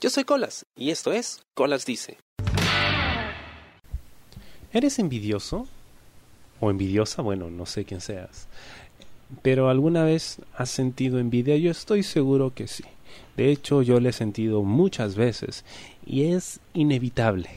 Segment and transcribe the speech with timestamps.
[0.00, 2.16] Yo soy Colas y esto es Colas Dice.
[4.72, 5.68] ¿Eres envidioso?
[6.58, 7.20] ¿O envidiosa?
[7.20, 8.48] Bueno, no sé quién seas.
[9.42, 11.58] Pero alguna vez has sentido envidia?
[11.58, 12.84] Yo estoy seguro que sí.
[13.36, 15.66] De hecho, yo le he sentido muchas veces
[16.06, 17.50] y es inevitable,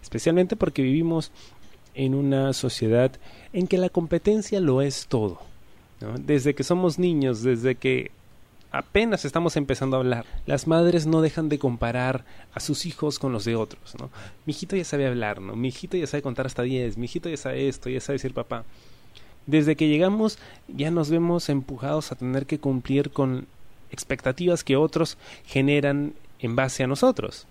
[0.00, 1.32] especialmente porque vivimos
[1.94, 3.10] en una sociedad
[3.52, 5.40] en que la competencia lo es todo.
[6.20, 8.12] Desde que somos niños, desde que
[8.72, 12.24] apenas estamos empezando a hablar, las madres no dejan de comparar
[12.54, 13.94] a sus hijos con los de otros.
[14.00, 14.10] ¿no?
[14.46, 15.54] Mi hijito ya sabe hablar, ¿no?
[15.54, 18.34] mi hijito ya sabe contar hasta 10, mi hijito ya sabe esto, ya sabe decir
[18.34, 18.64] papá.
[19.46, 20.38] Desde que llegamos
[20.68, 23.46] ya nos vemos empujados a tener que cumplir con
[23.90, 27.46] expectativas que otros generan en base a nosotros.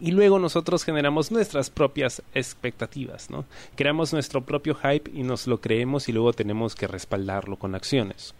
[0.00, 3.46] Y luego nosotros generamos nuestras propias expectativas, ¿no?
[3.74, 8.34] Creamos nuestro propio hype y nos lo creemos y luego tenemos que respaldarlo con acciones.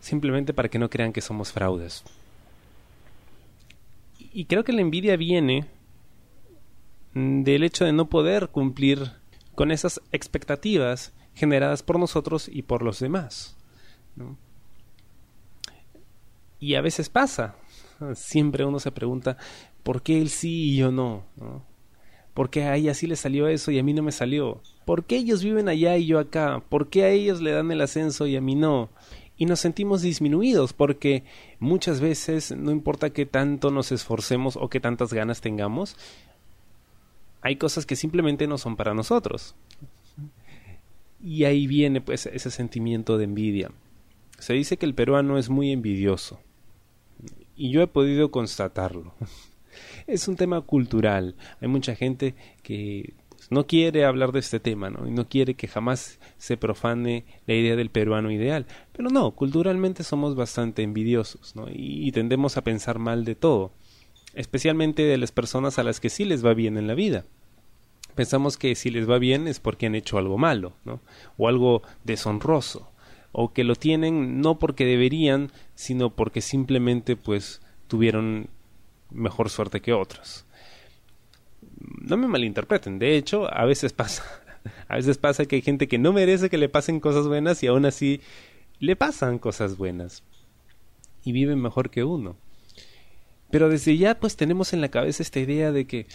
[0.00, 2.02] Simplemente para que no crean que somos fraudes.
[4.32, 5.66] Y creo que la envidia viene
[7.14, 9.12] del hecho de no poder cumplir
[9.54, 13.56] con esas expectativas generadas por nosotros y por los demás.
[14.16, 14.36] ¿no?
[16.58, 17.56] Y a veces pasa.
[18.14, 19.36] Siempre uno se pregunta,
[19.82, 21.24] ¿por qué él sí y yo no?
[21.36, 21.64] ¿no?
[22.34, 24.62] ¿Por qué a ella sí le salió eso y a mí no me salió?
[24.84, 26.62] ¿Por qué ellos viven allá y yo acá?
[26.68, 28.88] ¿Por qué a ellos le dan el ascenso y a mí no?
[29.40, 31.24] Y nos sentimos disminuidos porque
[31.60, 35.96] muchas veces, no importa qué tanto nos esforcemos o qué tantas ganas tengamos,
[37.40, 39.54] hay cosas que simplemente no son para nosotros.
[41.22, 43.70] Y ahí viene pues ese sentimiento de envidia.
[44.38, 46.38] Se dice que el peruano es muy envidioso
[47.56, 49.14] y yo he podido constatarlo.
[50.06, 51.34] es un tema cultural.
[51.62, 53.14] Hay mucha gente que
[53.50, 55.06] no quiere hablar de este tema, ¿no?
[55.06, 58.66] Y no quiere que jamás se profane la idea del peruano ideal.
[58.92, 61.66] Pero no, culturalmente somos bastante envidiosos, ¿no?
[61.68, 63.72] Y, tendemos a pensar mal de todo,
[64.34, 67.24] especialmente de las personas a las que sí les va bien en la vida.
[68.14, 71.00] Pensamos que si les va bien es porque han hecho algo malo, ¿no?
[71.36, 72.90] O algo deshonroso
[73.32, 78.50] o que lo tienen no porque deberían, sino porque simplemente pues tuvieron
[79.10, 80.46] mejor suerte que otros.
[81.90, 84.24] No me malinterpreten, de hecho, a veces pasa.
[84.88, 87.66] A veces pasa que hay gente que no merece que le pasen cosas buenas y
[87.66, 88.20] aún así
[88.78, 90.22] le pasan cosas buenas.
[91.24, 92.36] Y viven mejor que uno.
[93.50, 96.06] Pero desde ya pues tenemos en la cabeza esta idea de que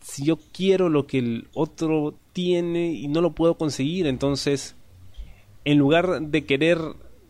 [0.00, 4.76] si yo quiero lo que el otro tiene y no lo puedo conseguir, entonces
[5.64, 6.78] en lugar de querer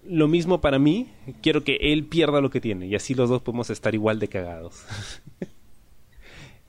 [0.04, 1.08] lo mismo para mí,
[1.42, 4.28] quiero que él pierda lo que tiene y así los dos podemos estar igual de
[4.28, 4.84] cagados.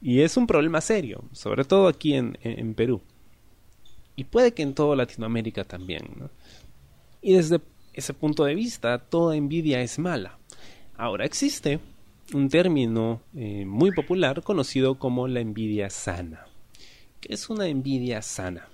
[0.01, 3.01] y es un problema serio, sobre todo aquí en, en, Perú.
[4.15, 6.03] Y puede que en toda Latinoamérica también.
[6.17, 6.29] ¿no?
[7.21, 7.61] Y desde
[7.93, 10.37] ese punto de vista, toda envidia es mala.
[10.95, 11.79] Ahora existe
[12.33, 16.45] un término eh, muy popular conocido como la envidia sana.
[17.19, 18.67] ¿Qué es una envidia sana?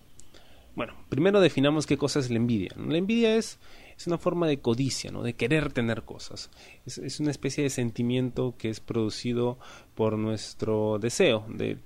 [0.75, 2.71] Bueno, primero definamos qué cosa es la envidia.
[2.77, 3.59] La envidia es,
[3.97, 5.23] es una forma de codicia, ¿no?
[5.23, 6.49] de querer tener cosas.
[6.85, 9.57] Es, es, una especie de sentimiento que es producido
[9.95, 11.77] por nuestro deseo de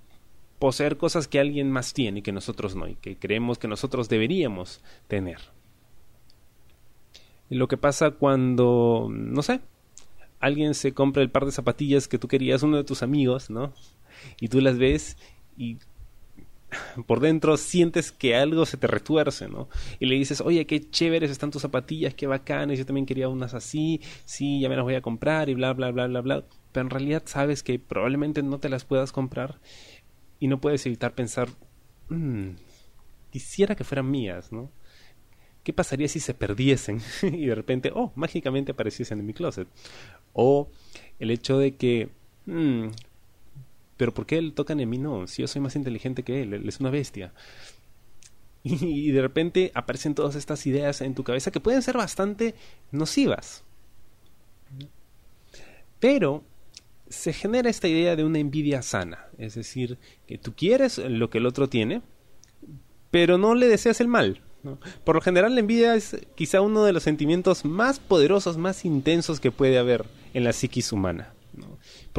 [0.60, 4.10] poseer cosas que alguien más tiene y que nosotros no, y que creemos que nosotros
[4.10, 5.40] deberíamos tener.
[7.50, 9.62] Y lo que pasa cuando, no sé,
[10.40, 13.74] alguien se compra el par de zapatillas que tú querías, uno de tus amigos, ¿no?
[14.40, 15.18] Y tú las ves
[15.58, 15.78] y
[17.08, 19.70] por dentro sientes que algo se te retuerce, ¿no?
[20.00, 23.54] Y le dices, oye, qué chéveres están tus zapatillas, qué bacanas, yo también quería unas
[23.54, 26.46] así, sí, ya me las voy a comprar y bla, bla, bla, bla, bla.
[26.72, 29.60] Pero en realidad sabes que probablemente no te las puedas comprar
[30.40, 31.50] y no puedes evitar pensar,
[32.10, 32.52] mmm,
[33.32, 34.72] quisiera que fueran mías, ¿no?
[35.64, 39.68] ¿Qué pasaría si se perdiesen y de repente, oh, mágicamente apareciesen en mi closet?
[40.34, 40.70] O
[41.20, 42.10] el hecho de que,
[42.46, 42.88] mmm,
[44.00, 44.98] pero ¿por qué él tocan en mí?
[44.98, 47.34] No, si yo soy más inteligente que él, él es una bestia.
[48.64, 52.56] Y, de repente aparecen todas estas ideas en tu cabeza que pueden ser bastante
[52.92, 53.64] nocivas.
[56.00, 56.44] Pero
[57.10, 59.98] se genera esta idea de una envidia sana, es decir,
[60.28, 62.02] que tú quieres lo que el otro tiene,
[63.12, 64.42] pero no le deseas el mal.
[65.04, 69.40] Por lo general la envidia es quizá uno de los sentimientos más poderosos, más intensos
[69.42, 71.34] que puede haber en la psiquis humana.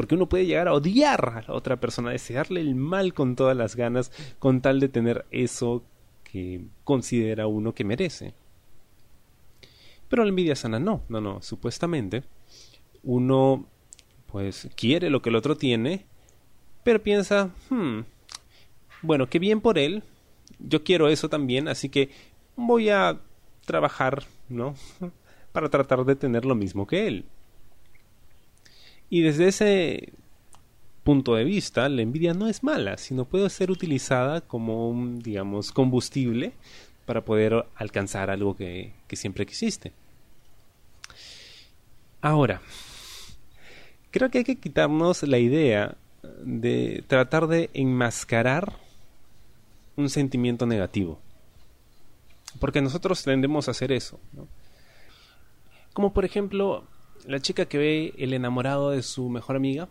[0.01, 3.55] Porque uno puede llegar a odiar a la otra persona, desearle el mal con todas
[3.55, 5.83] las ganas, con tal de tener eso
[6.23, 8.33] que considera uno que merece.
[10.09, 12.23] Pero la envidia sana no, no, no, supuestamente
[13.03, 13.67] uno
[14.25, 16.07] pues quiere lo que el otro tiene,
[16.83, 17.99] pero piensa, hmm,
[19.03, 20.01] bueno, qué bien por él,
[20.57, 22.09] yo quiero eso también, así que
[22.55, 23.19] voy a
[23.67, 24.73] trabajar, ¿no?
[25.51, 27.25] Para tratar de tener lo mismo que él.
[29.11, 30.13] Y desde ese
[31.03, 35.73] punto de vista, la envidia no es mala, sino puede ser utilizada como un, digamos,
[35.73, 36.53] combustible
[37.05, 39.91] para poder alcanzar algo que, que siempre quisiste.
[42.21, 42.61] Ahora,
[44.11, 45.97] creo que hay que quitarnos la idea
[46.45, 48.77] de tratar de enmascarar
[49.97, 51.19] un sentimiento negativo.
[52.61, 54.21] Porque nosotros tendemos a hacer eso.
[55.91, 56.87] Como por ejemplo,
[57.27, 59.89] la chica que ve el enamorado de su mejor amiga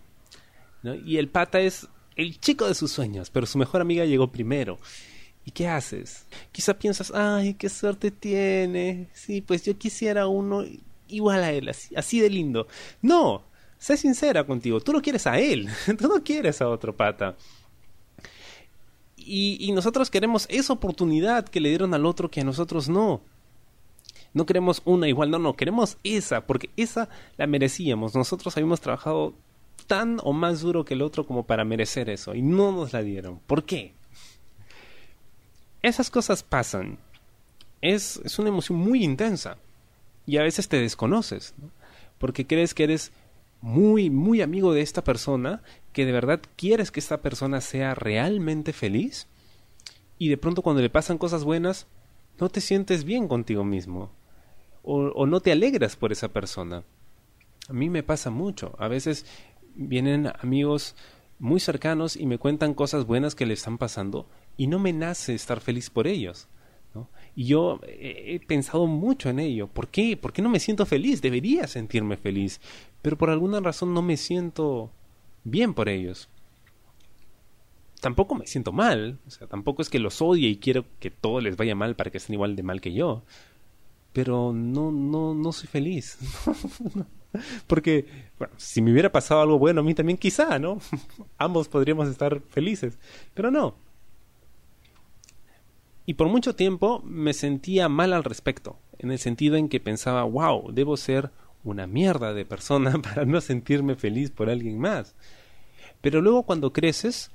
[1.05, 4.79] y el pata es el chico de sus sueños, pero su mejor amiga llegó primero.
[5.45, 6.27] ¿Y qué haces?
[6.53, 9.09] Quizá piensas, ay, qué suerte tiene.
[9.15, 10.65] Sí, pues yo quisiera uno
[11.09, 12.67] igual a él, así, de lindo.
[13.03, 13.43] No,
[13.79, 15.69] sé sincera contigo, tú lo quieres a él,
[15.99, 17.37] tú no quieres a otro pata.
[19.17, 23.21] Y, nosotros queremos esa oportunidad que le dieron al otro que a nosotros no.
[24.33, 28.15] No queremos una igual, no, no, queremos esa, porque esa la merecíamos.
[28.15, 29.35] Nosotros habíamos trabajado
[29.87, 33.03] tan o más duro que el otro como para merecer eso y no nos la
[33.03, 33.41] dieron.
[33.47, 33.93] ¿Por qué?
[35.83, 36.99] Esas cosas pasan.
[37.81, 39.57] Es, es una emoción muy intensa
[40.27, 41.55] y a veces te desconoces,
[42.19, 43.11] porque crees que eres
[43.63, 45.63] muy, muy amigo de esta persona,
[45.93, 49.27] que de verdad quieres que esta persona sea realmente feliz
[50.19, 51.87] y de pronto cuando le pasan cosas buenas,
[52.39, 54.11] no te sientes bien contigo mismo
[54.83, 56.85] o, no te alegras por esa persona.
[57.69, 58.75] A mí me pasa mucho.
[58.79, 59.27] A veces
[59.75, 60.97] vienen amigos
[61.39, 65.35] muy cercanos y me cuentan cosas buenas que le están pasando y no me nace
[65.35, 66.49] estar feliz por ellos.
[67.37, 69.69] Y yo he, pensado mucho en ello.
[69.69, 70.17] ¿Por qué?
[70.17, 71.23] ¿Por qué no me siento feliz?
[71.23, 72.61] Debería sentirme feliz,
[73.03, 74.91] pero por alguna razón no me siento
[75.45, 76.29] bien por ellos.
[78.01, 81.41] Tampoco me siento mal, o sea, tampoco es que los odie y quiero que todo
[81.41, 83.23] les vaya mal para que estén igual de mal que yo.
[84.13, 86.19] Pero no, no, no soy feliz.
[87.67, 88.07] Porque,
[88.39, 90.79] bueno, si me hubiera pasado algo bueno a mí también quizá, ¿no?
[91.39, 92.99] Ambos podríamos estar felices,
[93.35, 93.75] pero no.
[96.07, 100.25] Y por mucho tiempo me sentía mal al respecto, en el sentido en que pensaba,
[100.25, 101.31] wow, debo ser
[101.63, 105.15] una mierda de persona para no sentirme feliz por alguien más.
[106.01, 107.31] Pero luego cuando creces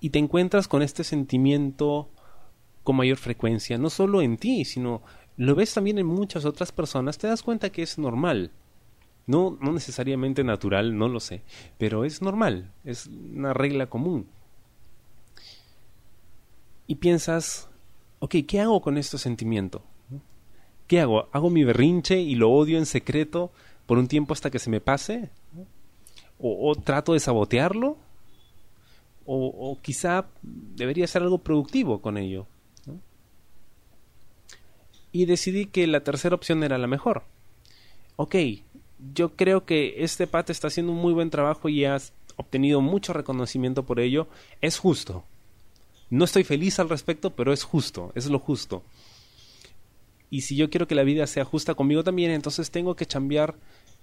[0.00, 2.10] y te encuentras con este sentimiento
[2.82, 5.02] con mayor frecuencia, no solo en ti, sino
[5.36, 8.50] lo ves también en muchas otras personas, te das cuenta que es normal.
[9.26, 11.42] No, no necesariamente natural, no lo sé,
[11.78, 14.26] pero es normal, es una regla común.
[16.86, 17.68] Y piensas,
[18.20, 19.82] ok, ¿qué hago con este sentimiento?
[20.86, 21.28] ¿Qué hago?
[21.32, 23.50] ¿Hago mi berrinche y lo odio en secreto
[23.86, 25.30] por un tiempo hasta que se me pase?
[26.38, 27.96] ¿O, trato de sabotearlo?
[29.24, 32.46] O, o, quizá debería hacer algo productivo con ello.
[35.16, 37.22] Y decidí que la tercera opción era la mejor.
[38.16, 38.34] Ok,
[39.14, 43.14] yo creo que este pata está haciendo un muy buen trabajo y has obtenido mucho
[43.14, 44.28] reconocimiento por ello.
[44.60, 45.24] Es justo.
[46.10, 48.82] No estoy feliz al respecto, pero es justo, es lo justo.
[50.28, 53.54] Y si yo quiero que la vida sea justa conmigo también, entonces tengo que cambiar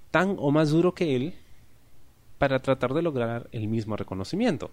[0.10, 1.36] tan o más duro que él
[2.40, 4.72] para tratar de lograr el mismo reconocimiento.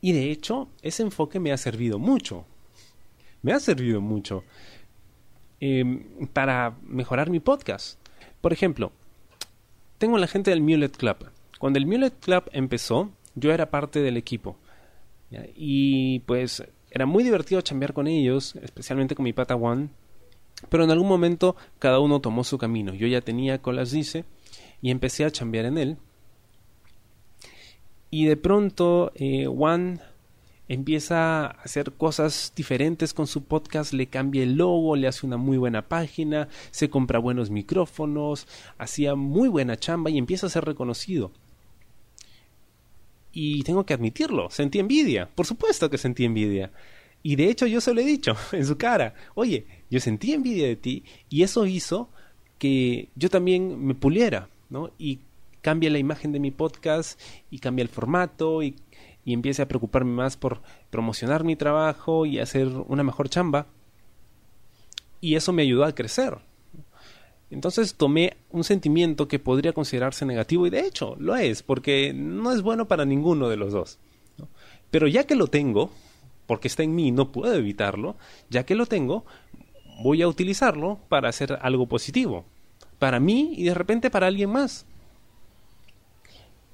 [0.00, 2.46] Y de hecho, ese enfoque me ha servido mucho.
[3.48, 4.44] Me ha servido mucho
[5.58, 7.98] em, para mejorar mi podcast.
[8.42, 8.92] Por ejemplo,
[9.96, 11.30] tengo la gente del Mulet Club.
[11.58, 14.58] Cuando el Mulet Club empezó, yo era parte del equipo.
[15.56, 19.88] Y pues era muy divertido chambear con ellos, especialmente con mi pata One.
[20.68, 22.92] Pero en algún momento cada uno tomó su camino.
[22.92, 24.26] Yo ya tenía colas dice
[24.82, 25.96] y empecé a chambear en él.
[28.10, 30.02] Y de pronto eh, Juan
[30.68, 35.38] empieza a hacer cosas diferentes con su podcast, le cambia el logo, le hace una
[35.38, 38.46] muy buena página, se compra buenos micrófonos,
[38.76, 41.32] hacía muy buena chamba y empieza a ser reconocido.
[43.32, 46.70] Y tengo que admitirlo, sentí envidia, por supuesto que sentí envidia.
[47.22, 50.66] Y de hecho yo se lo he dicho en su cara, oye, yo sentí envidia
[50.66, 52.10] de ti y eso hizo
[52.58, 54.90] que yo también me puliera, ¿no?
[54.98, 55.20] Y
[55.62, 57.20] cambia la imagen de mi podcast
[57.50, 58.74] y cambia el formato y
[59.28, 63.66] y empiece a preocuparme más por promocionar mi trabajo y hacer una mejor chamba.
[65.20, 66.38] Y eso me ayudó a crecer.
[67.50, 72.52] Entonces tomé un sentimiento que podría considerarse negativo y de hecho lo es, porque no
[72.52, 73.98] es bueno para ninguno de los dos.
[74.90, 75.90] Pero ya que lo tengo,
[76.46, 78.16] porque está en mí, no puedo evitarlo,
[78.48, 79.26] ya que lo tengo,
[80.02, 82.46] voy a utilizarlo para hacer algo positivo.
[82.98, 84.86] Para mí y de repente para alguien más.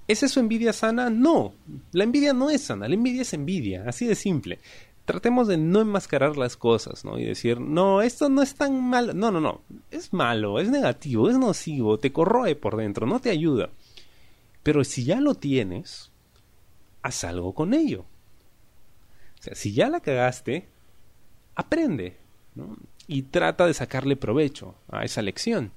[0.07, 1.09] ¿Es eso envidia sana?
[1.09, 1.55] No,
[1.93, 4.59] la envidia no es sana, la envidia es envidia, así de simple.
[5.05, 7.19] tratemos de no enmascarar las cosas, ¿no?
[7.19, 9.13] Y decir, no, esto no es tan malo.
[9.13, 9.61] No, no, no.
[9.91, 13.71] Es malo, es negativo, es nocivo, te corroe por dentro, no te ayuda.
[14.63, 16.11] Pero si ya lo tienes,
[17.03, 18.07] haz algo con ello.
[19.39, 20.69] O sea, si ya la cagaste,
[21.55, 22.17] aprende,
[22.55, 22.77] ¿no?
[23.07, 25.73] Y trata de sacarle provecho a esa lección.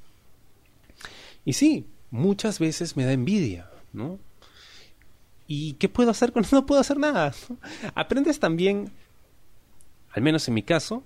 [1.44, 4.20] Y sí, muchas veces me da envidia, ¿no?
[5.48, 7.34] ¿Y qué puedo hacer con No puedo hacer nada.
[7.96, 8.92] Aprendes también
[10.18, 11.04] al menos en mi caso,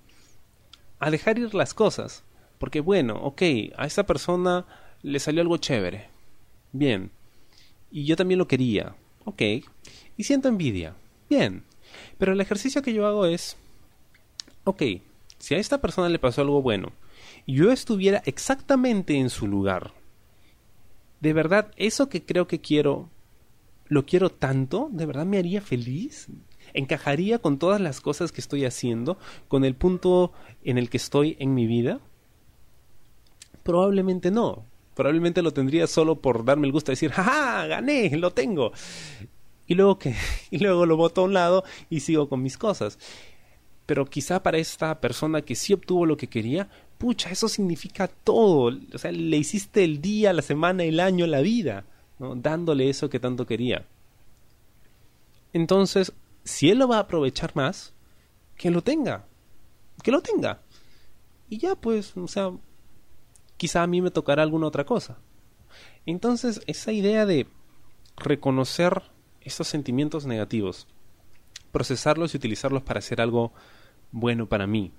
[0.99, 2.23] a dejar ir las cosas.
[2.59, 3.41] Porque bueno, ok,
[3.75, 4.65] a esa persona
[5.01, 6.07] le salió algo chévere.
[6.71, 7.11] Bien.
[7.91, 8.95] Y yo también lo quería.
[9.25, 9.41] Ok.
[10.15, 10.95] Y siento envidia.
[11.29, 11.65] Bien.
[12.17, 13.57] Pero el ejercicio que yo hago es,
[14.63, 14.81] ok,
[15.39, 16.93] si a esta persona le pasó algo bueno
[17.45, 19.91] y yo estuviera exactamente en su lugar,
[21.21, 23.09] ¿de verdad eso que creo que quiero,
[23.87, 24.89] lo quiero tanto?
[24.91, 26.27] ¿De verdad me haría feliz?
[26.73, 29.17] ¿Encajaría con todas las cosas que estoy haciendo?
[29.47, 31.99] ¿Con el punto en el que estoy en mi vida?
[33.63, 34.65] Probablemente no.
[34.95, 37.65] Probablemente lo tendría solo por darme el gusto de decir, ¡ja!
[37.67, 38.15] ¡Gané!
[38.17, 38.71] ¡Lo tengo!
[39.67, 40.15] Y luego que,
[40.51, 42.99] y luego lo boto a un lado y sigo con mis cosas.
[43.85, 46.69] Pero quizá para esta persona que sí obtuvo lo que quería,
[47.01, 48.77] pucha, eso significa todo.
[48.93, 51.83] O sea, le hiciste el día, la semana, el año, la vida,
[52.19, 52.35] ¿no?
[52.35, 53.87] dándole eso que tanto quería.
[55.51, 57.91] Entonces, si él lo va a aprovechar más,
[58.55, 59.25] que lo tenga.
[60.03, 60.61] Que lo tenga.
[61.49, 62.51] Y ya, pues, o sea,
[63.57, 65.17] quizá a mí me tocará alguna otra cosa.
[66.05, 67.47] Entonces, esa idea de
[68.15, 69.01] reconocer
[69.41, 70.87] estos sentimientos negativos,
[71.71, 73.53] procesarlos y utilizarlos para hacer algo
[74.11, 74.91] bueno para mí.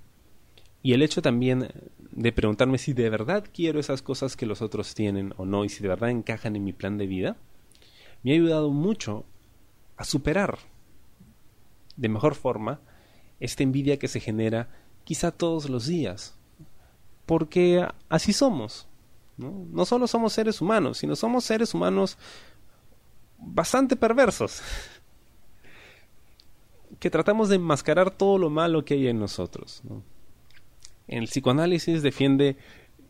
[0.83, 1.69] Y el hecho también
[2.11, 5.69] de preguntarme si de verdad quiero esas cosas que los otros tienen o no y
[5.69, 7.37] si de verdad encajan en mi plan de vida,
[8.23, 9.25] me ha ayudado mucho
[9.97, 10.59] a superar
[11.97, 12.81] de mejor forma
[13.41, 14.69] esta envidia que se genera
[15.05, 16.37] quizá todos los días.
[17.27, 18.89] Porque así somos.
[19.37, 19.67] ¿no?
[19.71, 22.19] no solo somos seres humanos, sino somos seres humanos
[23.39, 24.63] bastante perversos.
[26.99, 29.83] que tratamos de enmascarar todo lo malo que hay en nosotros.
[31.19, 32.57] El psicoanálisis defiende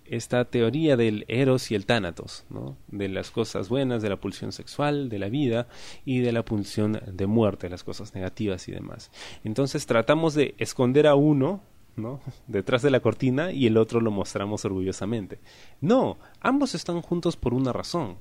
[0.05, 2.77] esta teoría del eros y el tánatos, ¿no?
[2.89, 5.69] de las cosas buenas, de la pulsión sexual, de la vida
[6.05, 9.11] y de la pulsión de muerte, las cosas negativas y demás.
[9.43, 11.63] Entonces tratamos de esconder a uno
[11.97, 12.21] ¿no?
[12.47, 15.39] detrás de la cortina y el otro lo mostramos orgullosamente.
[15.81, 18.19] No, ambos están juntos por una razón,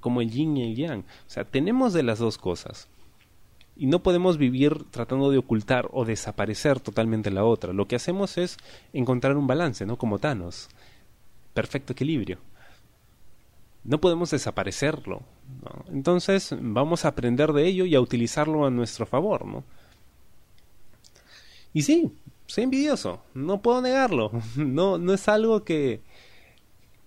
[0.00, 1.00] como el yin y el yang.
[1.00, 2.88] O sea, tenemos de las dos cosas.
[3.76, 7.72] Y no podemos vivir tratando de ocultar o desaparecer totalmente la otra.
[7.72, 8.56] Lo que hacemos es
[8.92, 9.98] encontrar un balance, ¿no?
[9.98, 10.68] Como Thanos
[11.56, 12.38] perfecto equilibrio.
[13.82, 15.22] No podemos desaparecerlo.
[15.88, 19.46] Entonces vamos a aprender de ello y a utilizarlo a nuestro favor.
[19.46, 19.64] ¿no?
[21.72, 22.12] Y sí,
[22.46, 24.30] soy envidioso, no puedo negarlo.
[24.56, 26.02] No, no es algo que,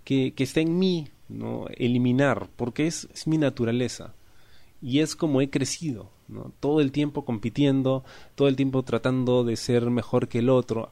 [0.04, 1.68] que, que esté en mí ¿no?
[1.76, 4.16] eliminar, porque es, es mi naturaleza.
[4.82, 6.54] Y es como he crecido, ¿no?
[6.60, 8.04] todo el tiempo compitiendo,
[8.36, 10.92] todo el tiempo tratando de ser mejor que el otro,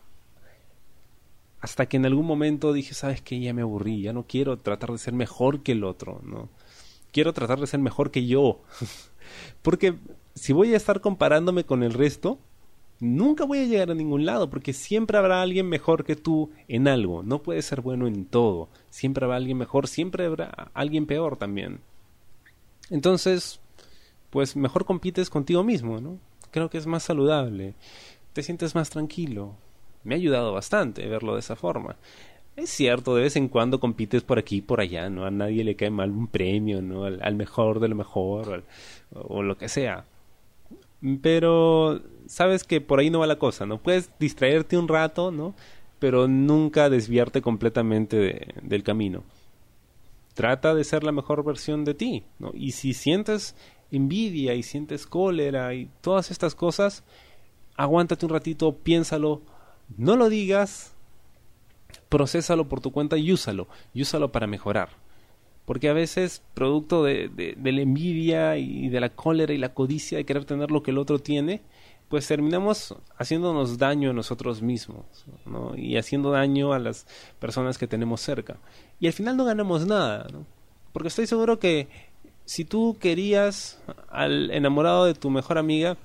[1.60, 4.92] hasta que en algún momento dije, sabes que ya me aburrí, ya no quiero tratar
[4.92, 6.50] de ser mejor que el otro, ¿no?
[7.12, 8.62] Quiero tratar de ser mejor que yo.
[9.62, 9.96] porque
[10.36, 12.38] si voy a estar comparándome con el resto,
[13.00, 16.88] nunca voy a llegar a ningún lado, porque siempre habrá alguien mejor que tú en
[16.88, 17.24] algo.
[17.24, 18.70] No puedes ser bueno en todo.
[18.90, 21.80] Siempre habrá alguien mejor, siempre habrá alguien peor también.
[22.90, 23.60] Entonces,
[24.30, 26.20] pues mejor compites contigo mismo, ¿no?
[26.52, 27.74] Creo que es más saludable.
[28.34, 29.56] Te sientes más tranquilo,
[30.04, 31.98] me ha ayudado bastante verlo de esa forma.
[32.56, 35.26] Es cierto, de vez en cuando compites por aquí y por allá, ¿no?
[35.26, 37.04] A nadie le cae mal un premio, ¿no?
[37.04, 38.64] Al, mejor de lo mejor,
[39.14, 40.06] o, lo que sea.
[41.22, 43.80] Pero sabes que por ahí no va la cosa, ¿no?
[43.80, 45.54] Puedes distraerte un rato, ¿no?
[46.00, 49.24] Pero nunca desviarte completamente del camino.
[50.34, 52.52] Trata de ser la mejor versión de ti, ¿no?
[52.54, 53.56] Y si sientes
[53.92, 57.04] envidia y sientes cólera y todas estas cosas,
[57.76, 59.42] aguántate un ratito, piénsalo,
[59.98, 60.94] no lo digas,
[62.10, 64.90] procésalo por tu cuenta y úsalo, y úsalo para mejorar.
[65.66, 70.26] Porque a veces, producto de, la envidia y de la cólera y la codicia de
[70.26, 71.62] querer tener lo que el otro tiene,
[72.08, 75.06] pues terminamos haciéndonos daño a nosotros mismos
[75.46, 75.76] ¿no?
[75.76, 77.06] y haciendo daño a las
[77.40, 78.58] personas que tenemos cerca.
[79.02, 80.46] Y al final no ganamos nada, ¿no?
[80.94, 81.90] porque estoy seguro que
[82.48, 83.78] si tú querías
[84.10, 85.98] al enamorado de tu mejor amiga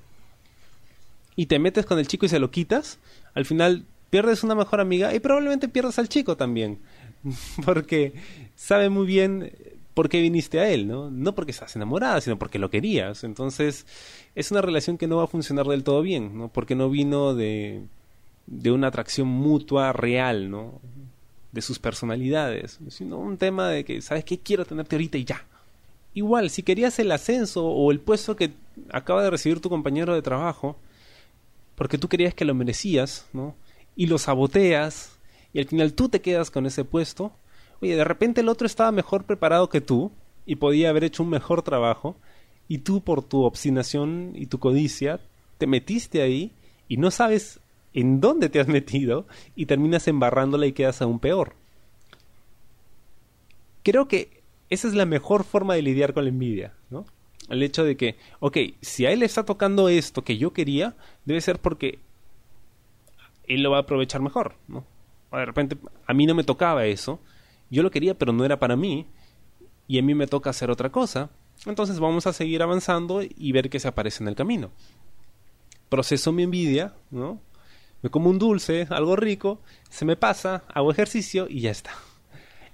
[1.37, 2.99] y te metes con el chico y se lo quitas,
[3.33, 6.79] al final pierdes una mejor amiga y probablemente pierdas al chico también.
[7.65, 8.13] Porque
[8.57, 9.53] sabe muy bien
[9.93, 11.09] por qué viniste a él, ¿no?
[11.09, 13.23] No porque estás enamorada, sino porque lo querías.
[13.23, 13.85] Entonces,
[14.35, 16.49] es una relación que no va a funcionar del todo bien, ¿no?
[16.49, 17.83] Porque no vino de,
[18.47, 20.81] de una atracción mutua real, ¿no?
[21.51, 24.39] De sus personalidades, sino un tema de que, ¿sabes qué?
[24.39, 25.45] Quiero tenerte ahorita y ya.
[26.13, 28.53] Igual, si querías el ascenso o el puesto que
[28.91, 30.77] acaba de recibir tu compañero de trabajo,
[31.75, 33.55] porque tú querías que lo merecías, ¿no?
[33.95, 35.17] Y lo saboteas,
[35.53, 37.31] y al final tú te quedas con ese puesto,
[37.81, 40.11] oye, de repente el otro estaba mejor preparado que tú
[40.45, 42.15] y podía haber hecho un mejor trabajo,
[42.67, 45.19] y tú por tu obstinación y tu codicia
[45.57, 46.51] te metiste ahí
[46.87, 47.59] y no sabes
[47.93, 51.53] en dónde te has metido y terminas embarrándola y quedas aún peor.
[53.83, 57.05] Creo que esa es la mejor forma de lidiar con la envidia, ¿no?
[57.49, 60.95] El hecho de que, ok, si a él le está tocando esto que yo quería,
[61.25, 61.99] debe ser porque
[63.47, 64.85] él lo va a aprovechar mejor, ¿no?
[65.31, 67.19] De repente, a mí no me tocaba eso,
[67.69, 69.07] yo lo quería, pero no era para mí,
[69.87, 71.31] y a mí me toca hacer otra cosa,
[71.65, 74.71] entonces vamos a seguir avanzando y ver qué se aparece en el camino.
[75.89, 77.41] Proceso mi envidia, ¿no?
[78.01, 81.91] Me como un dulce, algo rico, se me pasa, hago ejercicio y ya está.